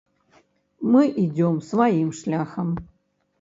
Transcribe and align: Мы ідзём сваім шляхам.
Мы 0.95 1.03
ідзём 1.23 1.59
сваім 1.69 2.09
шляхам. 2.21 2.73